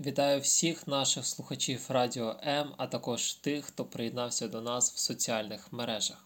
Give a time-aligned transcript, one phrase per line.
[0.00, 5.72] Вітаю всіх наших слухачів Радіо М, а також тих, хто приєднався до нас в соціальних
[5.72, 6.24] мережах.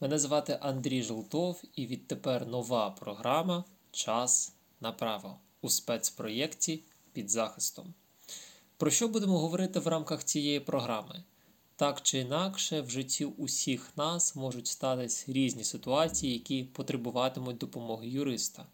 [0.00, 7.94] Мене звати Андрій Жолтов, і відтепер нова програма Час на право у спецпроєкті під захистом.
[8.76, 11.22] Про що будемо говорити в рамках цієї програми?
[11.76, 18.66] Так чи інакше, в житті усіх нас можуть статись різні ситуації, які потребуватимуть допомоги юриста.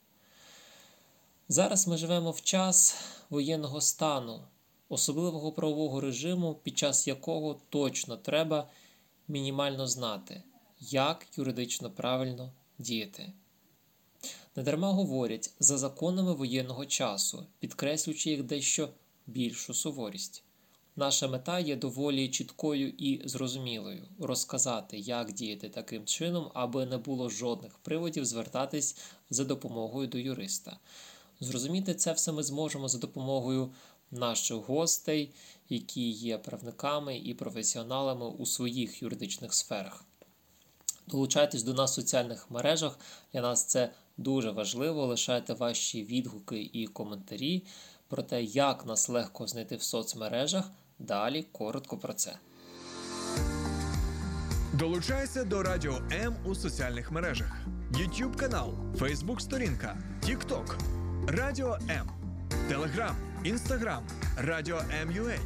[1.48, 2.96] Зараз ми живемо в час
[3.30, 4.40] воєнного стану,
[4.88, 8.68] особливого правового режиму, під час якого точно треба
[9.28, 10.42] мінімально знати,
[10.80, 13.32] як юридично правильно діяти.
[14.56, 18.88] Недарма говорять за законами воєнного часу, підкреслюючи їх дещо
[19.26, 20.42] більшу суворість.
[20.96, 27.30] Наша мета є доволі чіткою і зрозумілою розказати, як діяти таким чином, аби не було
[27.30, 28.96] жодних приводів звертатись
[29.30, 30.78] за допомогою до юриста.
[31.40, 33.70] Зрозуміти це все ми зможемо за допомогою
[34.10, 35.34] наших гостей,
[35.68, 40.04] які є правниками і професіоналами у своїх юридичних сферах.
[41.06, 42.98] Долучайтесь до нас в соціальних мережах.
[43.32, 45.06] Для нас це дуже важливо.
[45.06, 47.62] Лишайте ваші відгуки і коментарі
[48.08, 50.70] про те, як нас легко знайти в соцмережах.
[50.98, 52.38] Далі коротко про це.
[54.74, 60.78] Долучайся до Радіо М у соціальних мережах: YouTube канал, Facebook сторінка, TikTok,
[61.28, 62.10] Радіо М,
[62.68, 65.38] Телеграм, Інстаграм, Радіо М.Ua,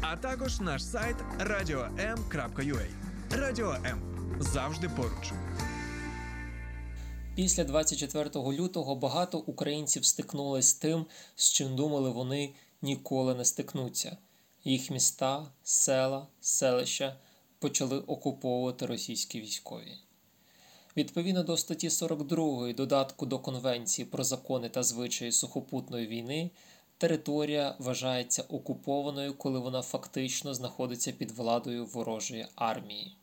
[0.00, 2.86] а також наш сайт radio.m.ua.
[3.30, 4.00] Радіо М
[4.40, 5.32] завжди поруч.
[7.34, 11.06] Після 24 лютого багато українців стикнулись з тим,
[11.36, 14.16] з чим думали вони ніколи не стикнуться.
[14.64, 17.16] Їх міста, села, селища
[17.58, 20.07] почали окуповувати російські військові.
[20.98, 26.50] Відповідно до статті 42 додатку до Конвенції про закони та звичаї сухопутної війни,
[26.98, 33.16] територія вважається окупованою, коли вона фактично знаходиться під владою ворожої армії.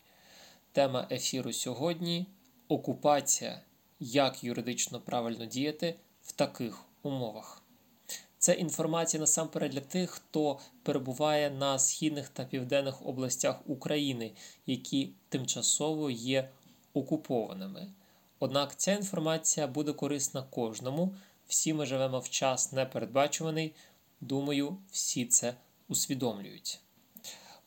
[0.71, 2.25] Тема ефіру сьогодні
[2.67, 3.61] окупація.
[3.99, 7.61] Як юридично правильно діяти в таких умовах.
[8.37, 14.31] Це інформація насамперед для тих, хто перебуває на східних та південних областях України,
[14.65, 16.49] які тимчасово є
[16.95, 17.87] окупованими.
[18.39, 21.15] Однак ця інформація буде корисна кожному.
[21.47, 23.75] Всі ми живемо в час непередбачуваний.
[24.21, 25.53] Думаю, всі це
[25.87, 26.79] усвідомлюють.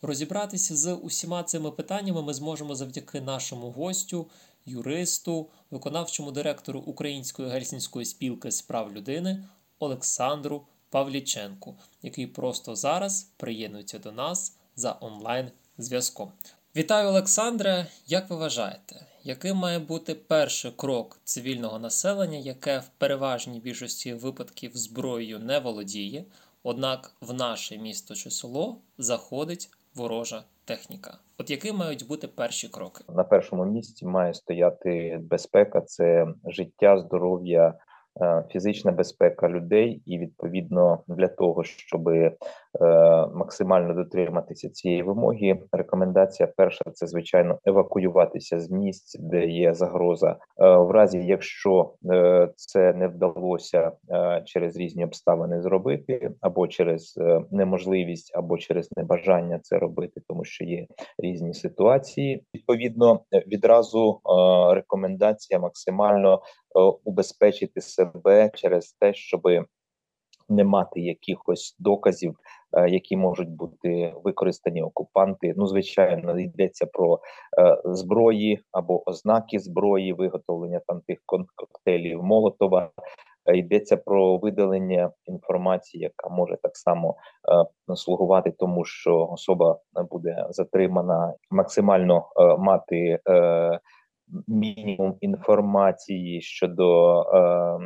[0.02, 4.30] Розібратися з усіма цими питаннями ми зможемо завдяки нашому гостю,
[4.66, 9.44] юристу, виконавчому директору Української гельсінської спілки з прав людини
[9.78, 16.32] Олександру Павліченку, який просто зараз приєднується до нас за онлайн зв'язком.
[16.76, 17.86] Вітаю, Олександре!
[18.06, 24.70] Як ви вважаєте, яким має бути перший крок цивільного населення, яке в переважній більшості випадків
[24.74, 26.24] зброєю не володіє,
[26.62, 31.18] однак в наше місто чи село заходить ворожа техніка?
[31.38, 33.04] От які мають бути перші кроки?
[33.08, 37.74] На першому місці має стояти безпека, це життя, здоров'я,
[38.20, 42.10] Е, фізична безпека людей, і відповідно для того, щоб
[43.34, 50.30] максимально дотриматися цієї вимоги, рекомендація перша це звичайно евакуюватися з місць, де є загроза.
[50.30, 51.92] Е, в разі якщо
[52.56, 53.92] це не вдалося
[54.44, 57.18] через різні обставини зробити, або через
[57.50, 60.86] неможливість, або через небажання це робити, тому що є
[61.18, 62.44] різні ситуації.
[62.54, 64.20] Відповідно, відразу
[64.74, 66.40] рекомендація максимально
[66.76, 69.42] Е, убезпечити себе через те, щоб
[70.48, 72.34] не мати якихось доказів, е,
[72.88, 75.54] які можуть бути використані окупанти.
[75.56, 77.20] Ну, звичайно, йдеться про
[77.58, 81.18] е, зброї або ознаки зброї, виготовлення там тих
[81.56, 82.90] коктейлів Молотова.
[83.54, 87.16] Йдеться про видалення інформації, яка може так само
[87.90, 89.78] е, слугувати, тому що особа
[90.10, 93.80] буде затримана, максимально е, мати е,
[94.48, 97.78] мінімум інформації щодо е,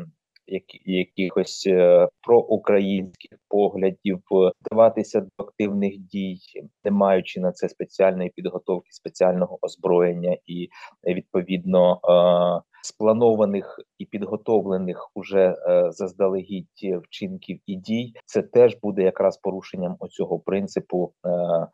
[0.84, 6.38] якихось е, проукраїнських поглядів, вдаватися до активних дій,
[6.84, 10.68] не маючи на це спеціальної підготовки, спеціального озброєння і
[11.04, 12.00] відповідно.
[12.04, 19.96] Е, спланованих і підготовлених уже е, заздалегідь вчинків і дій, це теж буде якраз порушенням
[19.98, 21.66] оцього принципу е, е,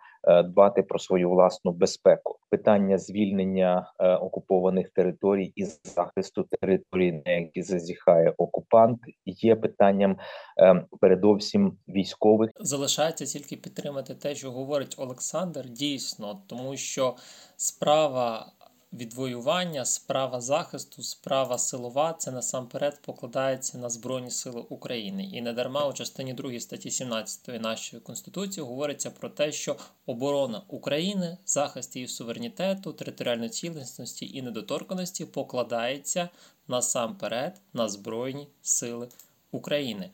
[0.45, 2.39] дбати про свою власну безпеку.
[2.51, 10.17] Питання звільнення е, окупованих територій і захисту територій, на які зазіхає окупант, є питанням
[10.61, 12.51] е, передовсім військових.
[12.61, 17.17] Залишається тільки підтримати те, що говорить Олександр, дійсно, тому що
[17.57, 18.53] справа
[18.93, 25.25] відвоювання, справа захисту, справа силова це насамперед покладається на Збройні Сили України.
[25.25, 29.77] І не дарма у частині 2 статті 17 нашої конституції говориться про те, що
[30.07, 36.29] оборона України, захист її суверенітету, територіальної цілісності і недоторканості покладається
[36.69, 39.09] насамперед на Збройні Сили
[39.53, 40.11] України.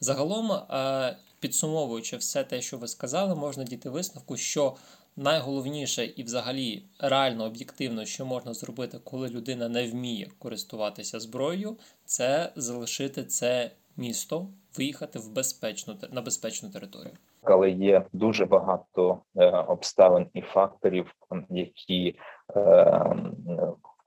[0.00, 4.76] Загалом, е, підсумовуючи все те, що ви сказали, можна дійти висновку, що
[5.18, 12.52] найголовніше і, взагалі, реально об'єктивно, що можна зробити, коли людина не вміє користуватися зброєю, це
[12.56, 14.46] залишити це місто,
[14.78, 17.12] виїхати в безпечну на безпечну територію.
[17.42, 21.14] Але є дуже багато е, обставин і факторів,
[21.50, 22.16] які
[22.56, 23.16] е,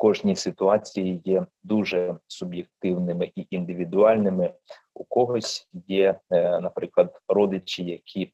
[0.02, 4.54] кожній ситуації є дуже суб'єктивними і індивідуальними.
[4.94, 8.34] У когось є, е, наприклад, родичі, які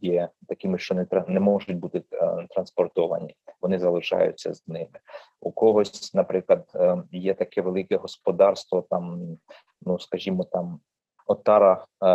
[0.00, 4.98] є такими, що не не можуть бути е, транспортовані, вони залишаються з ними.
[5.40, 9.36] У когось, наприклад, е, є таке велике господарство, там
[9.82, 10.80] ну скажімо, там
[11.28, 12.06] отара е,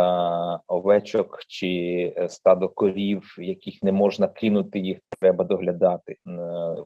[0.68, 1.66] овечок чи
[2.16, 6.12] е, стадо корів, яких не можна кинути, їх треба доглядати.
[6.12, 6.16] Е,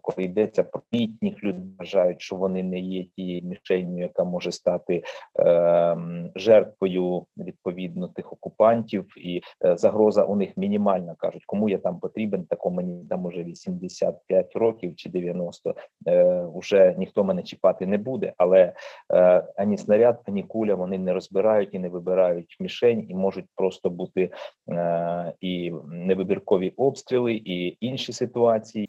[0.03, 5.03] коли йдеться про літніх людей, вважають, що вони не є тією мішенью, яка може стати
[5.41, 5.97] е,
[6.35, 11.15] жертвою відповідно тих окупантів, і е, загроза у них мінімальна.
[11.19, 15.75] кажуть, кому я там потрібен, такому мені там уже 85 років чи 90,
[16.07, 18.73] е, Уже ніхто мене чіпати не буде, але
[19.15, 23.45] е, ані снаряд, ані куля вони не розбирають і не вибирають обирають мішень і можуть
[23.55, 24.31] просто бути
[24.69, 28.89] е, і невибіркові обстріли, і інші ситуації.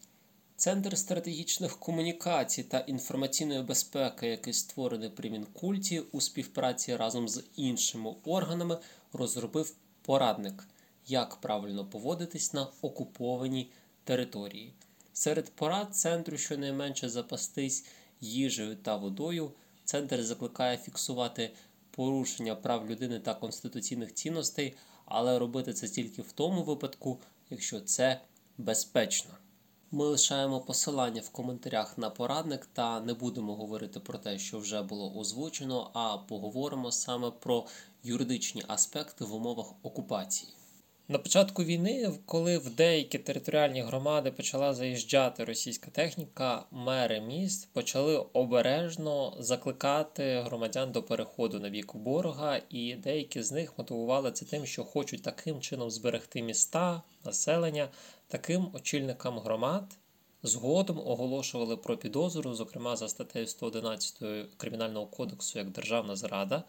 [0.55, 8.13] Центр стратегічних комунікацій та інформаційної безпеки, який створений при Мінкульті у співпраці разом з іншими
[8.25, 8.77] органами,
[9.13, 9.75] розробив
[10.05, 10.67] порадник,
[11.07, 13.71] як правильно поводитись на окупованій
[14.03, 14.73] території.
[15.13, 17.85] Серед порад центру щонайменше запастись
[18.21, 19.51] їжею та водою.
[19.85, 21.51] Центр закликає фіксувати
[21.99, 24.75] порушення прав людини та конституційних цінностей,
[25.05, 27.19] але робити це тільки в тому випадку,
[27.49, 28.21] якщо це
[28.57, 29.31] безпечно.
[29.91, 34.81] Ми лишаємо посилання в коментарях на порадник та не будемо говорити про те, що вже
[34.81, 37.67] було озвучено, а поговоримо саме про
[38.03, 40.53] юридичні аспекти в умовах окупації.
[41.11, 48.17] На початку війни, коли в деякі територіальні громади почала заїжджати російська техніка, мери міст почали
[48.33, 54.65] обережно закликати громадян до переходу на бік ворога, і деякі з них мотивували це тим,
[54.65, 57.89] що хочуть таким чином зберегти міста, населення,
[58.27, 59.83] таким очільникам громад.
[60.44, 64.23] Згодом оголошували про підозру, зокрема за статтею 111
[64.57, 66.63] Кримінального кодексу як державна зрада.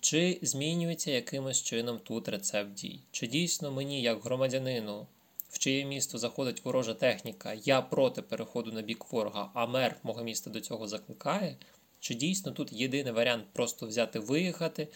[0.00, 3.00] Чи змінюється якимось чином тут рецепт дій?
[3.10, 5.06] Чи дійсно мені, як громадянину,
[5.48, 10.22] в чиє місто заходить ворожа техніка, я проти переходу на бік ворога, а мер мого
[10.22, 11.56] міста до цього закликає?
[12.00, 14.88] Чи дійсно тут єдиний варіант просто взяти, виїхати,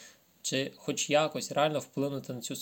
[0.43, 2.55] чи хоч якось реально вплинути на цю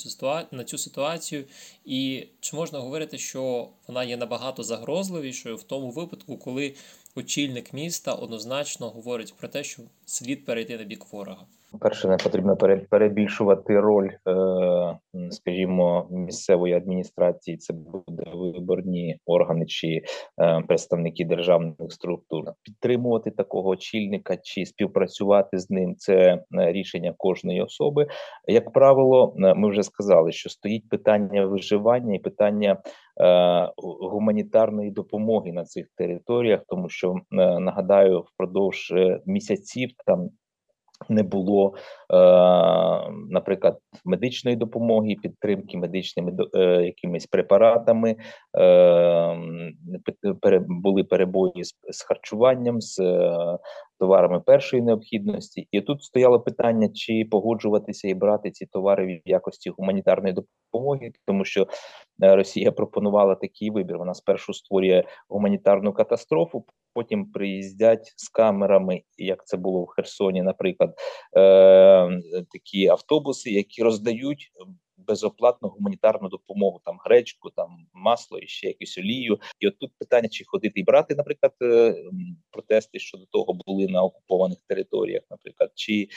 [0.51, 1.45] на цю ситуацію,
[1.85, 6.75] і чи можна говорити, що вона є набагато загрозливішою в тому випадку, коли
[7.15, 11.47] очільник міста однозначно говорить про те, що слід перейти на бік ворога?
[11.81, 12.57] Перше, не потрібно
[12.91, 17.57] перебільшувати роль, е, скажімо, місцевої адміністрації.
[17.57, 20.03] Це буде виборні органи чи
[20.41, 22.45] е, представники державних структур.
[22.63, 28.07] Підтримувати такого очільника чи співпрацювати з ним це е, рішення кожної особи.
[28.47, 32.83] Як правило, ми вже сказали, що стоїть питання виживання і питання
[34.01, 38.95] гуманітарної допомоги на цих територіях, тому що нагадаю, впродовж
[39.27, 40.31] місяців там
[41.09, 42.17] не було, е,
[43.31, 48.17] наприклад, медичної допомоги, підтримки медичними е, якимись препаратами,
[48.59, 49.37] е,
[50.69, 53.01] були перебої з, харчуванням, з
[53.99, 55.69] товарами першої необхідності.
[55.71, 61.45] І тут стояло питання, чи погоджуватися і брати ці товари в якості гуманітарної допомоги, тому
[61.45, 61.67] що
[62.23, 63.99] е, Росія пропонувала такий вибір.
[63.99, 66.65] Вона спершу створює гуманітарну катастрофу,
[66.95, 70.95] потім приїздять з камерами, як це було в Херсоні, наприклад,
[71.37, 72.21] е,
[72.53, 74.53] такі автобуси, які роздають
[75.09, 79.39] безоплатну гуманітарну допомогу, там гречку, там масло і ще якусь олію.
[79.61, 81.53] І от тут питання, чи ходити і брати, наприклад,
[82.51, 86.09] протести щодо того були на окупованих територіях, наприклад, чи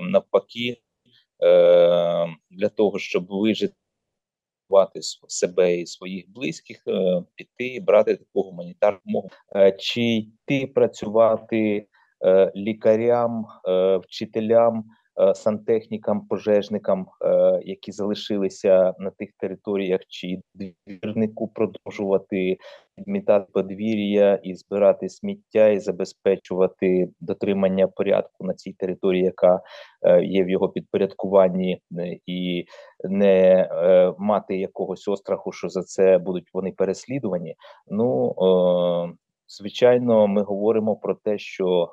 [0.00, 0.76] навпаки
[2.50, 3.74] для того, щоб вижити
[5.28, 6.84] себе і своїх близьких,
[7.34, 9.30] піти брати таку гуманітарну допомогу,
[9.78, 11.86] чи йти працювати
[12.56, 13.46] лікарям,
[14.02, 14.84] вчителям.
[15.20, 20.40] Е, сантехнікам, пожежникам, е, які залишилися на тих територіях, чи
[20.86, 22.56] двірнику продовжувати
[22.98, 29.60] відмітати подвір'я і збирати сміття, і забезпечувати дотримання порядку на цій території, яка
[30.02, 31.80] е, є в його підпорядкуванні,
[32.26, 32.64] і
[33.04, 33.68] не
[34.18, 37.54] мати якогось остраху, що за це будуть вони переслідувані.
[37.88, 38.34] Ну
[39.48, 41.92] звичайно, ми говоримо про те, що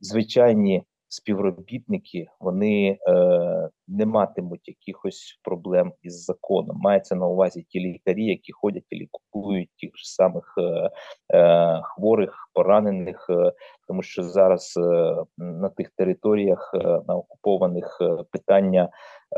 [0.00, 6.76] звичайні співробітники вони е, не матимуть якихось проблем із законом.
[6.80, 10.90] Мається на увазі ті лікарі, які ходять і лікують тих ж самих е,
[11.36, 13.52] е, хворих, поранених, е,
[13.88, 18.88] тому що зараз е, на тих територіях е, на окупованих е, питання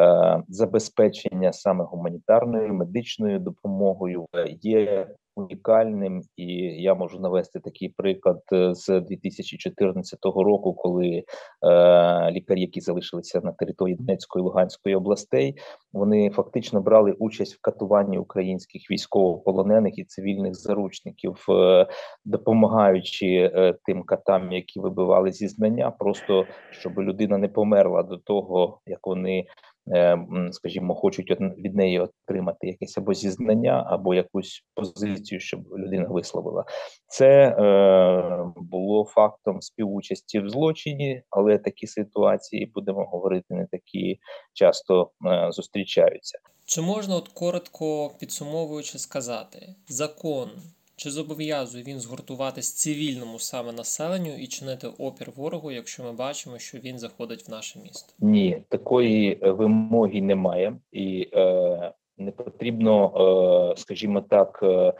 [0.01, 4.27] е, забезпечення саме гуманітарною медичною допомогою
[4.63, 5.09] є
[5.39, 6.47] унікальним, і
[6.83, 11.25] я можу навести такий приклад е, з 2014 року, коли е,
[12.31, 15.55] лікарі, які залишилися на території Донецької Луганської областей,
[15.93, 21.87] вони фактично брали участь в катуванні українських військовополонених і цивільних заручників, е,
[22.25, 29.07] допомагаючи е, тим катам, які вибивали зізнання, просто щоб людина не померла до того, як
[29.07, 29.47] вони.
[29.93, 30.19] Е,
[30.51, 36.65] скажімо, хочуть від неї отримати якесь або зізнання, або якусь позицію, щоб людина висловила.
[37.07, 44.19] Це е, було фактом співучасті в злочині, але такі ситуації будемо говорити не такі
[44.53, 46.39] часто е, зустрічаються.
[46.65, 50.51] Чи можна от коротко підсумовуючи сказати, закон
[50.99, 56.79] чи зобов'язує він згуртуватись цивільному саме населенню і чинити опір ворогу, якщо ми бачимо, що
[56.79, 58.15] він заходить в наше місто?
[58.19, 63.13] Ні, такої е, вимоги немає, і е, не потрібно,
[63.73, 64.93] е, скажімо так, е,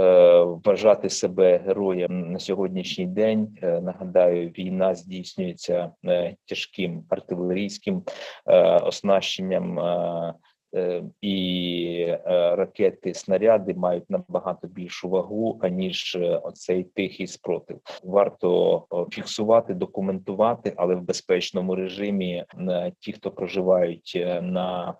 [0.00, 3.58] е, вважати себе героєм на сьогоднішній день.
[3.62, 8.02] Е, нагадаю, війна здійснюється е, тяжким артилерійським
[8.46, 9.78] е, оснащенням.
[9.78, 10.34] Е,
[11.20, 12.20] і е,
[12.56, 17.80] ракети, снаряди мають набагато більшу вагу аніж е, оцей тихий спротив.
[18.04, 22.44] Варто фіксувати, документувати, але в безпечному режимі
[23.00, 24.94] ті, хто проживають на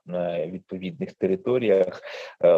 [0.46, 2.02] відповідних територіях,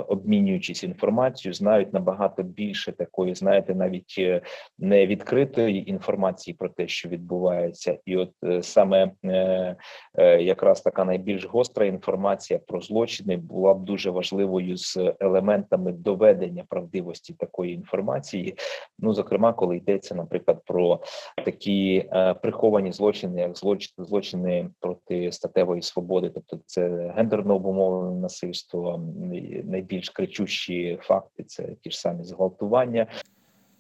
[0.08, 4.42] обмінюючись інформацією, знають набагато більше такої, знаєте, навіть
[4.78, 9.10] не відкритої інформації про те, що відбувається, і от саме
[10.40, 16.65] якраз така найбільш гостра інформація про злочин, злочини була б дуже важливою з елементами доведення
[16.69, 18.55] правдивості такої інформації.
[18.99, 21.00] Ну зокрема, коли йдеться, наприклад, про
[21.45, 29.00] такі е, приховані злочини, як злочин, злочини проти статевої свободи, тобто це гендерно обумовлене насильство,
[29.65, 33.07] найбільш кричущі факти це ті ж самі зґвалтування.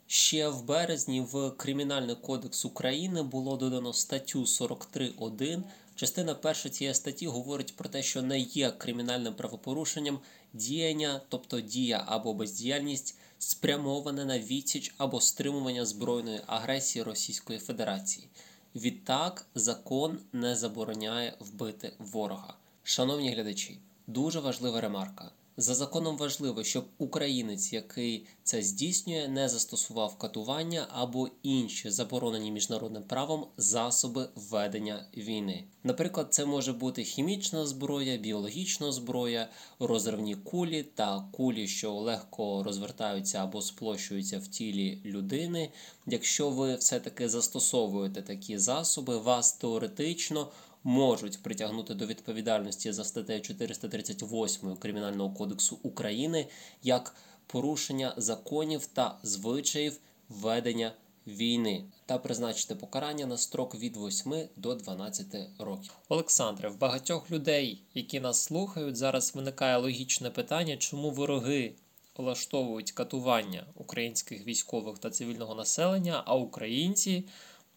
[0.06, 5.62] Ще в березні в Кримінальний кодекс України було додано статтю 43.1
[5.98, 10.18] Частина перша цієї статті говорить про те, що не є кримінальним правопорушенням
[10.52, 18.28] діяння, тобто дія або бездіяльність, спрямоване на відсіч або стримування збройної агресії Російської Федерації.
[18.74, 22.54] Відтак, закон не забороняє вбити ворога.
[22.82, 25.30] Шановні глядачі, дуже важлива ремарка.
[25.60, 33.02] За законом важливо, щоб українець, який це здійснює, не застосував катування або інші заборонені міжнародним
[33.02, 35.64] правом засоби ведення війни.
[35.84, 39.48] Наприклад, це може бути хімічна зброя, біологічна зброя,
[39.78, 45.70] розривні кулі та кулі, що легко розвертаються або сплощуються в тілі людини.
[46.06, 50.48] Якщо ви все-таки застосовуєте такі засоби, вас теоретично
[50.84, 56.46] можуть притягнути до відповідальності за статтею 438 Кримінального кодексу України
[56.82, 57.14] як
[57.46, 60.92] порушення законів та звичаїв ведення
[61.26, 65.26] війни та призначити покарання на строк від 8 до 12
[65.58, 65.92] років.
[66.08, 71.72] Олександре, в багатьох людей, які нас слухають, зараз виникає логічне питання, чому вороги
[72.16, 77.24] влаштовують катування українських військових та цивільного населення, а українці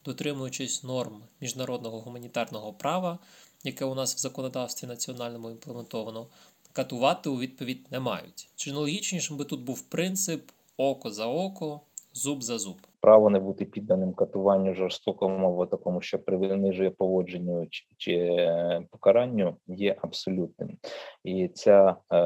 [0.05, 3.20] дотримуючись норм міжнародного гуманітарного права,
[3.63, 6.27] яке у нас в законодавстві національному імплементовано,
[6.74, 8.50] катувати у відповідь не мають.
[8.55, 11.81] Чи не логічнішим би тут був принцип око за око,
[12.13, 12.77] зуб за зуб?
[13.01, 19.58] Право не бути підданим катуванню жорстокому або такому, що принижує поводженню чи, чи е, покаранню,
[19.67, 20.77] є абсолютним,
[21.24, 22.17] і ця е,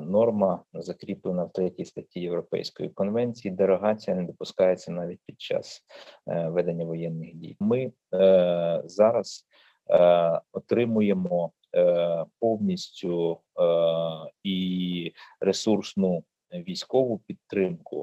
[0.00, 3.54] норма закріплена в третій статті Європейської конвенції.
[3.54, 5.82] Дерогація не допускається навіть під час
[6.28, 7.56] е, ведення воєнних дій.
[7.60, 9.46] Ми е, зараз
[9.90, 13.64] е, отримуємо е, повністю е,
[14.42, 17.95] і ресурсну військову підтримку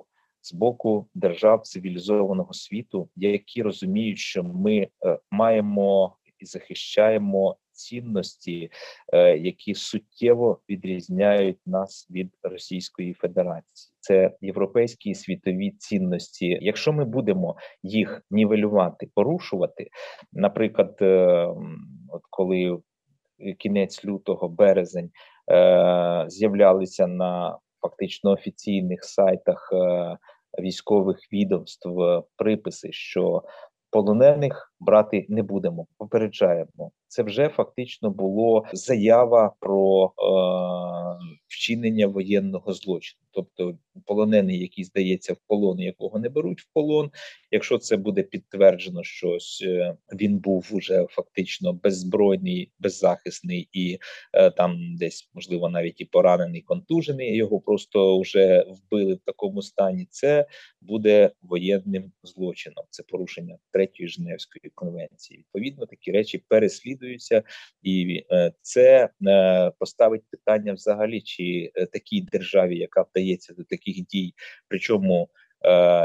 [0.43, 8.69] з боку держав цивілізованого світу, які розуміють, що ми е, маємо і захищаємо цінності,
[9.13, 13.93] е, які суттєво відрізняють нас від Російської Федерації.
[13.99, 16.57] Це європейські і світові цінності.
[16.61, 19.87] Якщо ми будемо їх нівелювати, порушувати,
[20.33, 21.47] наприклад, е,
[22.09, 22.79] от коли
[23.57, 25.11] кінець лютого, березень
[26.27, 29.73] з'являлися на фактично офіційних сайтах
[30.59, 31.89] військових відомств
[32.35, 33.43] приписи, що
[33.91, 35.87] полонених брати не будемо.
[35.97, 36.91] Попереджаємо.
[37.07, 40.11] Це вже фактично було заява про е,
[41.47, 47.11] вчинення воєнного злочину, тобто полонений, який здається в полон, якого не беруть в полон.
[47.51, 53.97] Якщо це буде підтверджено, що е, він був уже фактично беззбройний, беззахисний і
[54.33, 60.07] е, там десь можливо навіть і поранений, контужений, його просто вже вбили в такому стані.
[60.09, 60.47] Це
[60.81, 62.85] буде воєнним злочином.
[62.89, 65.39] Це порушення третьої Женевської конвенції.
[65.39, 67.43] Відповідно, такі речі переслідуються,
[67.81, 74.05] і е, це е, поставить питання взагалі, чи е, такій державі, яка вдається до таких
[74.05, 74.33] дій,
[74.67, 75.29] причому.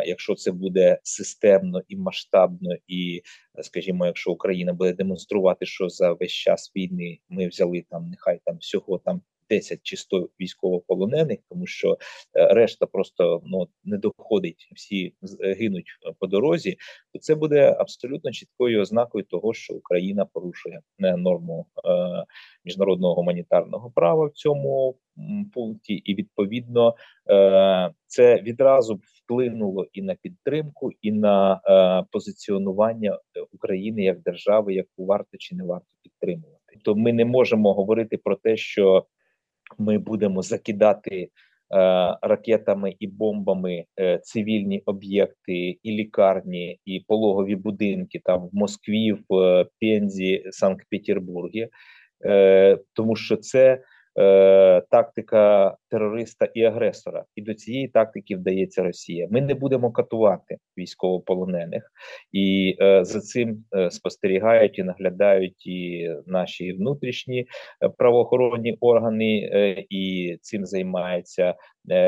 [0.06, 3.22] Якщо це буде системно і масштабно, і
[3.62, 8.56] скажімо, якщо Україна буде демонструвати, що за весь час війни ми взяли там, нехай там
[8.56, 15.14] всього там 10 чи 100 військовополонених, тому що е, решта просто ну не доходить, всі
[15.40, 16.76] е, гинуть е, по дорозі.
[17.12, 21.66] То це буде абсолютно чіткою ознакою того, що Україна порушує норму
[22.64, 24.98] міжнародного гуманітарного права в цьому
[25.54, 26.94] пункті, і відповідно
[28.06, 31.60] це відразу вплинуло і на підтримку, і на
[32.10, 33.18] позиціонування
[33.52, 36.78] України як держави, яку варто чи не варто підтримувати.
[36.84, 39.06] То ми не можемо говорити про те, що
[39.78, 41.28] ми будемо закидати е,
[42.22, 49.34] ракетами і бомбами е, цивільні об'єкти, і лікарні, і пологові будинки там в Москві, в
[49.34, 51.68] е, Пензі, Санкт-Петербургі,
[52.92, 53.82] тому що це
[54.18, 59.28] е, тактика терориста і агресора, і до цієї тактики вдається Росія.
[59.30, 61.92] Ми не будемо катувати військовополонених,
[62.32, 67.46] і е, за цим е, спостерігають і наглядають і наші внутрішні
[67.82, 71.54] е, правоохоронні органи, е, і цим займаються е,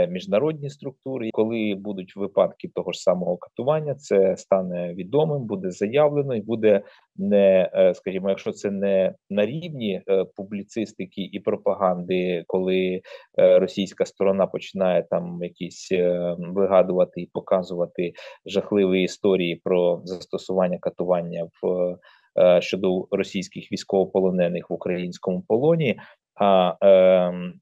[0.08, 1.30] міжнародні структури.
[1.32, 6.82] Коли будуть випадки того ж самого катування, це стане відомим, буде заявлено і буде
[7.16, 13.00] не е, скажімо, якщо це не на рівні е, публіцистики і пропаганди, коли
[13.38, 18.12] е, російська сторона починає там якісь е, вигадувати і показувати
[18.46, 21.96] жахливі історії про застосування катування в
[22.38, 25.98] е, щодо російських військовополонених в українському полоні.
[26.40, 27.52] А е,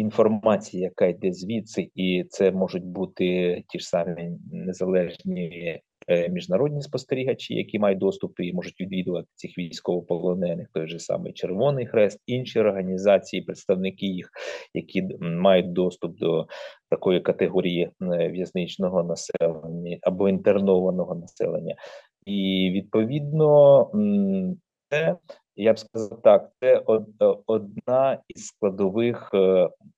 [0.00, 7.54] інформація, яка йде звідси, і це можуть бути ті ж самі незалежні Е, міжнародні спостерігачі,
[7.54, 13.42] які мають доступ і можуть відвідувати цих військовополонених, той же самий Червоний Хрест, інші організації,
[13.42, 14.30] представники їх,
[14.74, 16.46] які мають доступ до
[16.90, 21.74] такої категорії е, в'язничного населення або інтернованого населення,
[22.26, 23.90] і відповідно
[24.90, 25.16] це.
[25.60, 26.82] Я б сказав так, це е,
[27.46, 29.30] одна із складових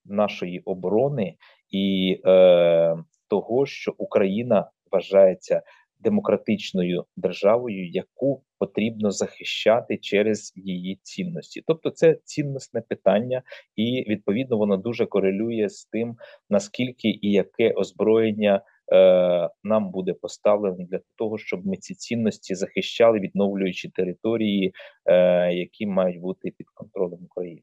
[0.05, 1.35] нашої оборони
[1.71, 2.97] і е,
[3.29, 5.63] того, що Україна вважається
[6.01, 11.63] демократичною державою, яку потрібно захищати через її цінності.
[11.67, 13.43] Тобто, це цінностне питання,
[13.77, 16.17] і відповідно воно дуже корелює з тим,
[16.51, 18.63] наскільки і яке озброєння.
[18.93, 24.75] Е, нам буде поставлено для того, щоб ми ці цінності захищали, відновлюючи території,
[25.07, 27.63] е, які мають бути під контролем України.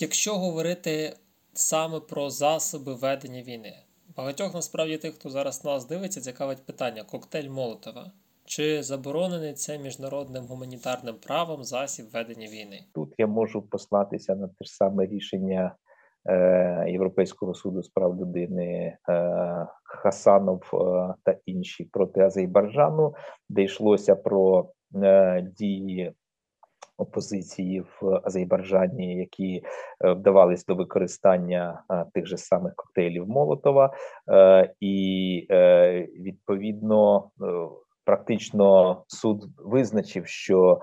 [0.00, 1.16] Якщо говорити
[1.52, 3.72] саме про засоби ведення війни,
[4.16, 8.12] Багатьох насправді тих, хто зараз нас дивиться, цікавить питання: коктейль Молотова.
[8.44, 12.84] Чи заборонений це міжнародним гуманітарним правом засіб ведення війни?
[12.94, 15.74] Тут я можу послатися на те ж саме рішення
[16.86, 23.14] Європейського суду з прав людини е, Хасанов е, та інші проти Азербайджану,
[23.48, 26.12] де йшлося про е, дії
[26.98, 29.62] опозиції в Азербайджані, які
[30.00, 31.82] вдавались до використання
[32.14, 33.94] тих же самих коктейлів Молотова,
[34.80, 35.46] і
[36.20, 37.30] відповідно
[38.06, 40.80] практично суд визначив, що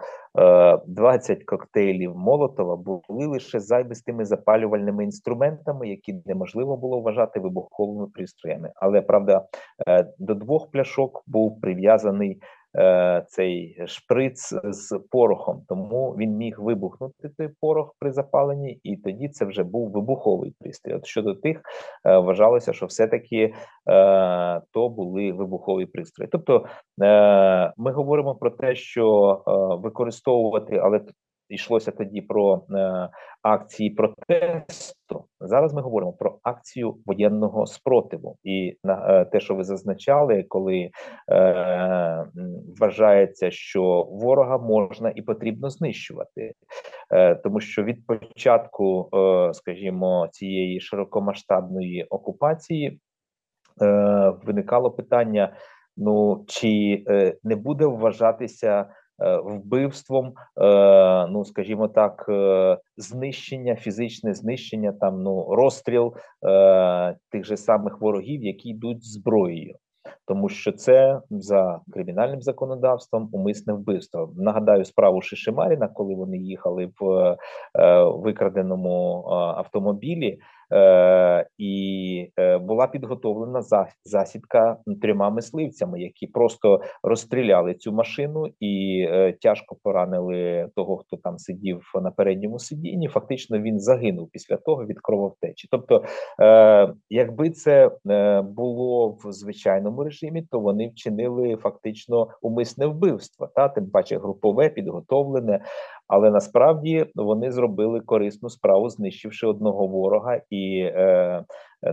[0.87, 8.71] 20 е, коктейлів Молотова були лише зайвистими запалювальними інструментами, які неможливо було вважати вибуховими пристроями.
[8.75, 9.45] Але правда,
[9.87, 12.41] е, до двох пляшок був прив'язаний
[12.77, 19.29] Е, цей шприц з порохом, тому він міг вибухнути той порох при запаленні, і тоді
[19.29, 20.93] це вже був вибуховий пристрій.
[20.93, 21.61] От щодо тих
[22.05, 23.53] е, вважалося, що все-таки е,
[24.71, 26.29] то були вибухові пристрої.
[26.31, 26.65] Тобто
[27.77, 29.41] ми говоримо про те, що
[29.83, 31.01] використовувати, але
[31.49, 33.09] йшлося тоді про е,
[33.41, 35.25] акції протесту.
[35.39, 40.89] Зараз ми говоримо про акцію воєнного спротиву, і на е, те, що ви зазначали, коли
[41.31, 42.25] е,
[42.79, 46.53] вважається, що ворога можна і потрібно знищувати,
[47.11, 52.99] е, тому що від початку, е, скажімо, цієї широкомасштабної окупації
[53.81, 55.55] е, виникало питання:
[55.97, 58.85] ну чи е, не буде вважатися
[59.43, 66.13] вбивством, е, ну скажімо так, е, знищення, фізичне знищення, там ну розстріл
[67.31, 69.75] тих же самих ворогів, які йдуть зброєю.
[70.27, 74.33] Тому що це за кримінальним законодавством умисне вбивство.
[74.37, 77.37] Нагадаю справу Шишимаріна, коли вони їхали в
[78.23, 80.39] викраденому автомобілі.
[80.73, 83.61] Е, і е, була підготовлена
[84.05, 91.37] засідка трьома мисливцями, які просто розстріляли цю машину і е, тяжко поранили того, хто там
[91.37, 93.07] сидів на передньому сидінні.
[93.07, 95.67] Фактично він загинув після того від крововтечі.
[95.71, 96.03] Тобто,
[97.09, 97.91] якби це
[98.43, 105.59] було в звичайному режимі, то вони вчинили фактично умисне вбивство, та тим паче групове підготовлене.
[106.07, 111.43] Але насправді вони зробили корисну справу, знищивши одного ворога і е,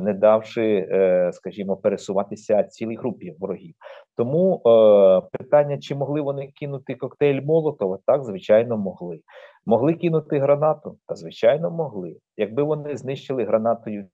[0.01, 3.75] не давши, е, скажімо, пересуватися цілій групі ворогів.
[4.17, 7.99] Тому е, питання: чи могли вони кинути коктейль Молотова?
[8.07, 9.21] Так, звичайно, могли.
[9.67, 10.99] Могли кинути гранату?
[11.07, 12.17] Та звичайно, могли.
[12.37, 14.07] Якби вони знищили гранатою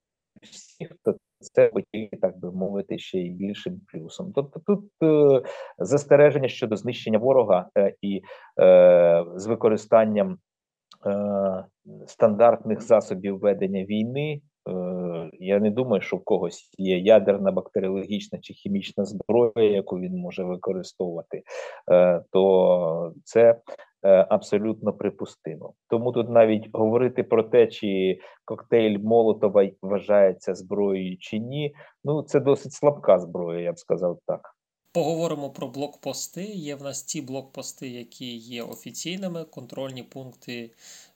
[0.43, 4.33] всіх, то це тільки, так би мовити, ще й більшим плюсом.
[4.35, 5.43] Тобто тут е,
[5.79, 8.23] застереження щодо знищення ворога е, і
[8.61, 10.37] е, з використанням е,
[12.07, 14.41] стандартних засобів ведення війни.
[14.69, 20.17] Е, я не думаю, що в когось є ядерна, бактеріологічна чи хімічна зброя, яку він
[20.19, 21.43] може використовувати,
[21.93, 23.61] е, то це
[24.07, 25.75] Е, абсолютно припустимо.
[25.89, 31.75] Тому тут навіть говорити про те, чи коктейль Молотова вважається зброєю чи ні.
[32.05, 34.56] Ну це досить слабка зброя, я б сказав так.
[34.97, 36.45] Поговоримо про блокпости.
[36.45, 40.71] Є в нас ті блокпости, які є офіційними, контрольні пункти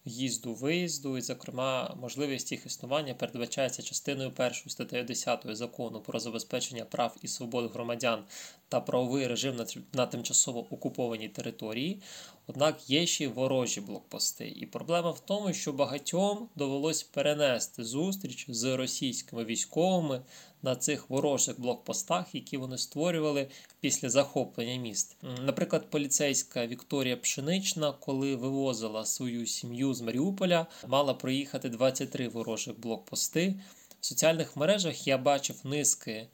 [0.07, 6.85] в'їзду, виїзду, і, зокрема, можливість їх існування передбачається частиною першої статтею 10 закону про забезпечення
[6.85, 8.25] прав і свобод громадян
[8.69, 12.03] та правовий режим на тимчасово окупованій території.
[12.51, 14.49] Однак є ще й ворожі блокпости.
[14.49, 20.23] І проблема в тому, що багатьом довелось перенести зустріч з російськими військовими
[20.63, 23.49] на цих ворожих блокпостах, які вони створювали
[23.81, 25.17] після захоплення міст.
[25.43, 33.55] Наприклад, поліцейська Вікторія Пшенична, коли вивозила свою сім'ю з Маріуполя, мала проїхати 23 ворожих блокпости.
[34.01, 36.29] В соціальних мережах я бачив низки.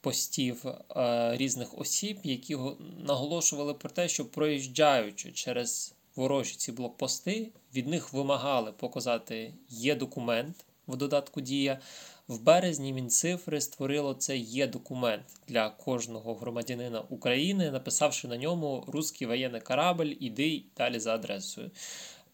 [0.00, 2.56] Постів е, різних осіб, які
[2.98, 10.64] наголошували про те, що проїжджаючи через ворожі ці блокпости, від них вимагали показати є документ
[10.88, 11.80] в додатку Дія,
[12.28, 19.26] в березні Мінцифри створило це є документ для кожного громадянина України, написавши на ньому Руський
[19.26, 21.70] воєнний корабль, іди далі за адресою.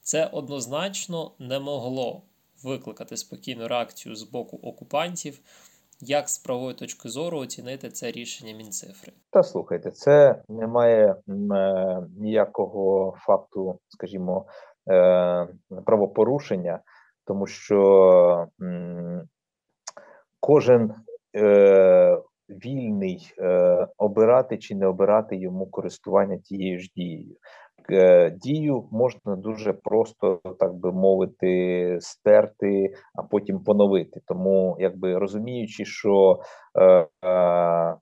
[0.02, 2.22] Це однозначно не могло
[2.62, 5.40] викликати спокійну реакцію з боку окупантів.
[6.00, 9.12] Як з правової точки зору оцінити це рішення Мінцифри?
[9.30, 11.16] Та слухайте, це не має е,
[12.18, 14.46] ніякого факту, скажімо,
[14.90, 15.48] е,
[15.86, 16.80] правопорушення,
[17.24, 18.48] тому що
[20.40, 20.94] кожен
[21.36, 23.34] е, вільний
[23.98, 27.36] обирати чи не обирати йому користування тією ж дією.
[27.90, 34.20] Е, дію можна дуже просто, так би мовити, стерти, а потім поновити.
[34.26, 36.40] Тому, якби розуміючи, що
[36.80, 37.96] е, е,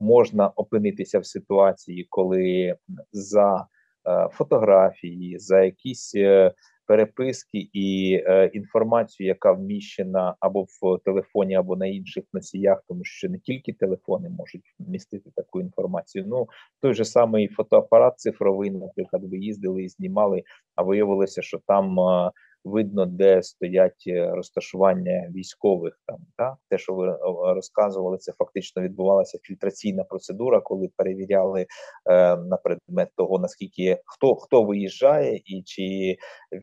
[0.00, 2.76] можна опинитися в ситуації, коли
[3.12, 3.66] за
[4.08, 6.52] е, фотографії, за якісь е,
[6.86, 13.28] переписки і е, інформацію, яка вміщена або в телефоні, або на інших носіях, тому що
[13.28, 16.24] не тільки телефони можуть містити таку інформацію.
[16.28, 16.46] Ну
[16.80, 20.42] той же самий фотоапарат цифровий, наприклад, ви їздили і знімали,
[20.74, 22.00] а виявилося, що там.
[22.00, 22.30] Е,
[22.64, 26.00] видно, де стоять е, розташування військових.
[26.06, 27.18] Там та те, що ви
[27.54, 31.66] розказували, це фактично відбувалася фільтраційна процедура, коли перевіряли е,
[32.36, 36.16] на предмет того, наскільки хто хто виїжджає, і чи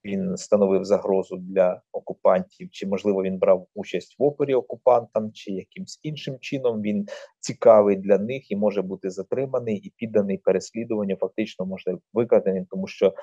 [0.05, 5.99] він становив загрозу для окупантів, чи можливо він брав участь в опорі окупантам, чи якимсь
[6.03, 7.07] іншим чином він
[7.39, 13.13] цікавий для них і може бути затриманий і підданий переслідуванню, фактично може викрадений, тому що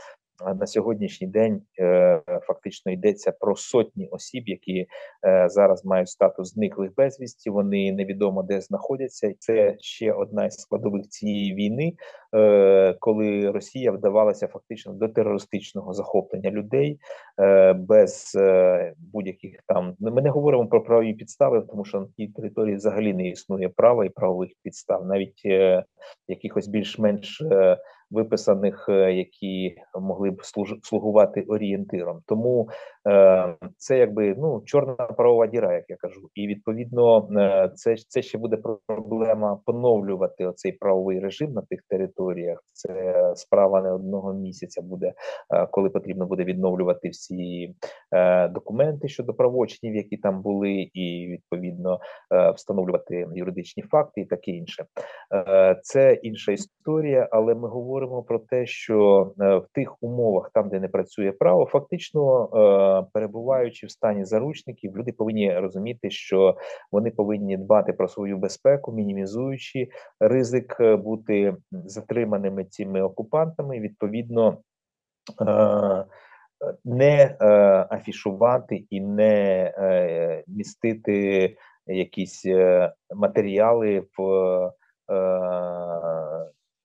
[0.60, 4.86] на сьогоднішній день е, фактично йдеться про сотні осіб, які
[5.26, 7.50] е, зараз мають статус зниклих безвісті.
[7.50, 9.34] Вони невідомо де знаходяться.
[9.38, 11.92] Це ще одна із складових цієї війни,
[12.34, 16.98] е, коли Росія вдавалася фактично до терористичного захоплення людей
[17.74, 18.38] без
[19.12, 19.94] будь-яких там.
[20.00, 24.04] Ми не говоримо про правові підстави, тому що на тій території взагалі не існує права
[24.04, 25.42] і правових підстав, навіть
[26.28, 27.42] якихось більш-менш
[28.10, 30.42] виписаних, е, які могли б
[30.82, 32.20] слугувати орієнтиром.
[32.26, 32.68] Тому
[33.08, 38.22] е, це якби ну чорна правова діра, як я кажу, і відповідно е, це це
[38.22, 42.62] ще буде проблема поновлювати оцей правовий режим на тих територіях.
[42.72, 45.12] Це справа не одного місяця буде,
[45.70, 47.74] коли потрібно буде відновлювати всі
[48.50, 52.00] документи щодо правочинів, які там були, і відповідно
[52.54, 54.84] встановлювати юридичні факти, і таке інше.
[55.82, 60.68] Це інша історія, але ми говоримо говоримо про те, що е, в тих умовах, там
[60.68, 66.56] де не працює право, фактично е, перебуваючи в стані заручників, люди повинні розуміти, що
[66.92, 69.88] вони повинні дбати про свою безпеку, мінімізуючи
[70.20, 73.80] ризик е, бути затриманими цими окупантами.
[73.80, 74.58] Відповідно.
[76.84, 77.36] Не
[77.90, 79.72] афішувати і не
[80.48, 81.56] містити
[81.86, 82.46] якісь
[83.14, 84.70] матеріали в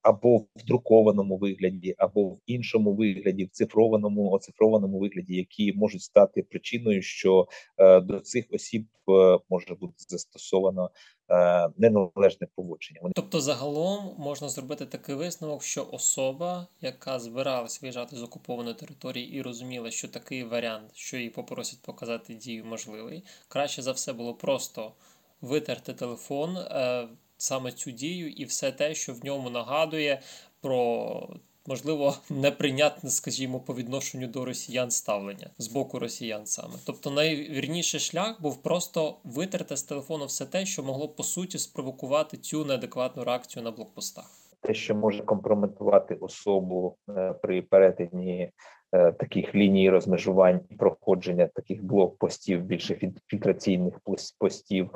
[0.02, 6.44] або в друкованому вигляді, або в іншому вигляді, в цифрованому оцифрованому вигляді, які можуть стати
[6.44, 10.90] причиною, що е, до цих осіб е, може бути застосовано
[11.30, 13.02] е, неналежне поводження.
[13.16, 19.42] Тобто, загалом можна зробити такий висновок, що особа, яка збиралась виїжджати з окупованої території і
[19.42, 24.92] розуміла, що такий варіант, що її попросять показати дію, можливий, краще за все було просто
[25.42, 26.58] витерти телефон.
[26.58, 27.08] Е,
[27.42, 30.22] саме цю дію і все те, що в ньому нагадує
[30.62, 31.30] про.
[31.68, 36.74] Можливо, неприйнятне, скажімо, по відношенню до росіян ставлення з боку росіян саме.
[36.86, 42.38] Тобто найвірніший шлях був просто витерти з телефону все те, що могло по суті спровокувати
[42.38, 44.26] цю неадекватну реакцію на блокпостах.
[44.62, 48.52] Те, що може компрометувати особу е, при перетині
[48.92, 54.00] е, таких ліній розмежувань і проходження таких блокпостів, більше фільтраційних
[54.40, 54.92] постів,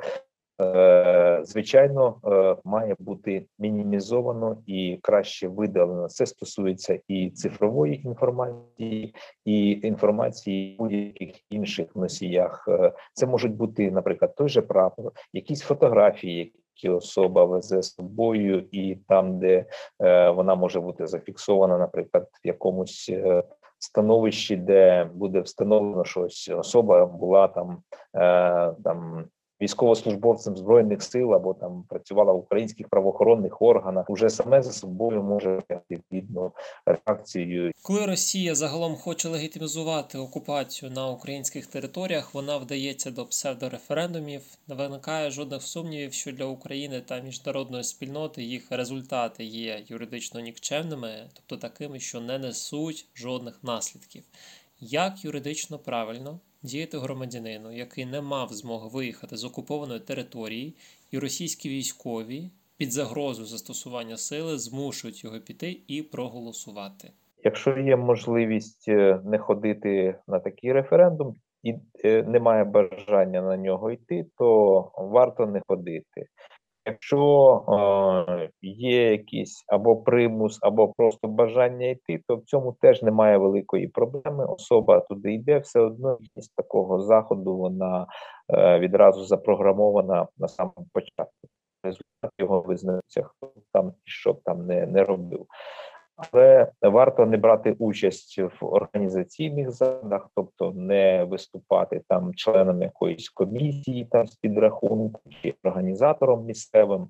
[1.42, 6.08] звичайно, е, має бути мінімізовано і краще видалено.
[6.08, 9.14] Це стосується і цифрової інформації,
[9.44, 12.64] і інформації будь-яких інших носіях.
[12.68, 16.52] Е, це можуть бути, наприклад, той же прапор, якісь фотографії.
[16.78, 19.64] Які особа везе з собою, і там, де
[20.02, 23.42] е, вона може бути зафіксована, наприклад, в якомусь е,
[23.78, 27.82] становищі, де буде встановлено, що ось особа була там
[28.14, 29.24] е, там
[29.62, 35.62] військовослужбовцем збройних сил або там працювала в українських правоохоронних органах, уже саме за собою може
[35.90, 36.52] відповідну
[36.86, 37.72] реакцію.
[37.82, 44.42] Коли Росія загалом хоче легітимізувати окупацію на українських територіях, вона вдається до псевдореферендумів.
[44.68, 51.30] Не виникає жодних сумнівів, що для України та міжнародної спільноти їх результати є юридично нікчемними,
[51.32, 54.22] тобто такими, що не несуть жодних наслідків.
[54.80, 60.74] Як юридично правильно діяти громадянину, який не мав змоги виїхати з окупованої території,
[61.10, 67.10] і російські військові під загрозу застосування сили змушують його піти і проголосувати.
[67.44, 73.90] Якщо є можливість е, не ходити на такий референдум і е, немає бажання на нього
[73.90, 76.26] йти, то варто не ходити.
[76.86, 77.64] Якщо
[78.38, 83.88] е, є якийсь або примус, або просто бажання йти, то в цьому теж немає великої
[83.88, 84.46] проблеми.
[84.46, 88.06] Особа туди йде, все одно з такого заходу вона
[88.48, 91.48] е, відразу запрограмована на самому початку.
[91.82, 95.46] Результат його визнається, хто там і що там не, не робив
[96.16, 104.08] але варто не брати участь в організаційних заходах, тобто не виступати там членом якоїсь комісії,
[104.10, 107.08] там з підрахунку чи організатором місцевим.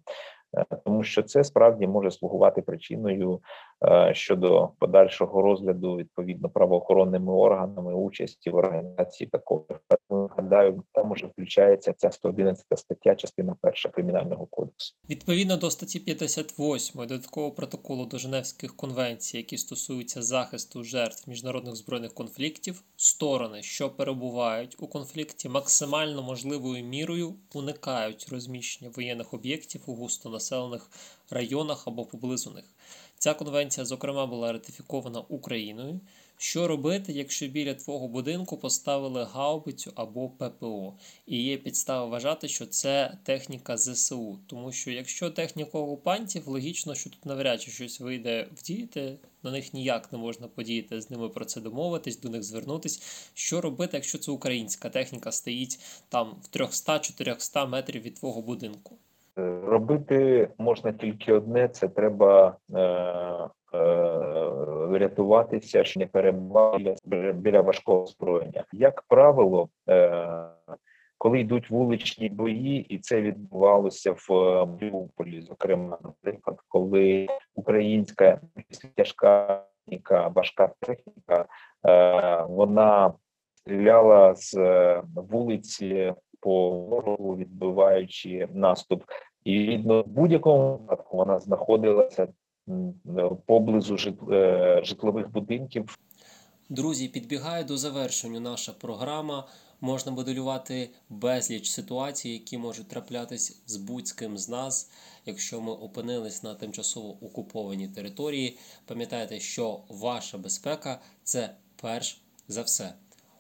[0.56, 3.40] Е, тому що це справді може слугувати причиною
[3.84, 9.66] е, щодо подальшого розгляду відповідно правоохоронними органами участі в організації такого.
[10.10, 14.94] Гадаю, там уже включається ця 111 стаття, частина перша кримінального кодексу.
[15.10, 22.14] Відповідно до статті 58 додаткового протоколу до Женевських конвенцій, які стосуються захисту жертв міжнародних збройних
[22.14, 29.94] конфліктів, сторони, що перебувають у конфлікті, максимально можливою мірою уникають розміщення воєнних об'єктів у
[30.46, 30.90] густонаселених
[31.30, 32.64] районах або поблизу них.
[33.18, 36.00] Ця конвенція, зокрема, була ратифікована Україною.
[36.38, 40.94] Що робити, якщо біля твого будинку поставили гаубицю або ППО?
[41.26, 44.38] І є підстава вважати, що це техніка ЗСУ.
[44.46, 49.74] Тому що якщо техніка окупантів, логічно, що тут навряд чи щось вийде вдіяти, на них
[49.74, 53.02] ніяк не можна подіяти з ними про це домовитись, до них звернутись.
[53.34, 55.78] Що робити, якщо це українська техніка стоїть
[56.08, 58.98] там в 300-400 метрів від твого будинку?
[59.38, 63.48] Е, робити можна тільки одне: це треба е, е,
[64.98, 68.64] рятуватися, що не перебувати біля, біля важкого озброєння.
[68.72, 70.48] Як правило, е,
[71.18, 74.30] коли йдуть вуличні бої, і це відбувалося в
[74.66, 78.40] Маріуполі, зокрема, наприклад, коли українська
[78.94, 81.46] тяжка техніка, важка техніка,
[81.86, 83.12] е, вона
[83.54, 89.02] стріляла з е, вулиці по ворогу, відбиваючи наступ,
[89.44, 92.28] і відно будь-якому випадку вона знаходилася
[93.46, 93.96] поблизу
[94.32, 95.98] е, житлових будинків.
[96.68, 99.48] Друзі, підбігає до завершення наша програма.
[99.80, 104.90] Можна моделювати безліч ситуацій, які можуть траплятись з будь-ким з нас,
[105.26, 108.58] якщо ми опинились на тимчасово окупованій території.
[108.86, 112.94] Пам'ятайте, що ваша безпека це перш за все.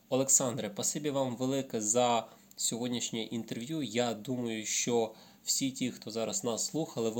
[0.08, 2.26] Олександре, спасибі вам велике за
[2.56, 3.82] сьогоднішнє інтерв'ю.
[3.82, 5.14] Я думаю, що
[5.44, 7.10] всі ті, хто зараз нас слухали,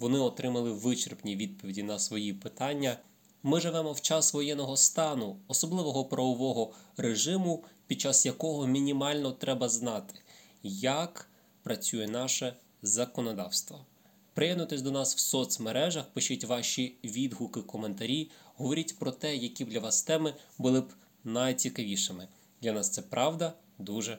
[0.00, 2.98] вони отримали вичерпні відповіді на свої питання.
[3.42, 10.14] Ми живемо в час воєнного стану, особливого правового режиму, під час якого мінімально треба знати,
[10.62, 11.30] як
[11.62, 13.86] працює наше законодавство.
[14.34, 19.80] Приєднуйтесь до нас в соцмережах, пишіть ваші відгуки, коментарі, говоріть про те, які б для
[19.80, 20.92] вас теми були б
[21.24, 22.28] найцікавішими.
[22.62, 24.18] Для нас це правда дуже